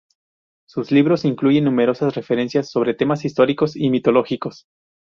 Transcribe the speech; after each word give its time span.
Sus 0.67 0.89
libros 0.89 1.25
incluyen 1.25 1.65
numerosas 1.65 2.15
referencias 2.15 2.71
sobre 2.71 2.95
temas 2.95 3.23
históricos 3.23 3.75
y 3.75 3.91
mitológicos. 3.91 4.65